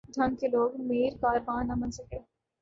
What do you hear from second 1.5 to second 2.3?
نہ بن سکے۔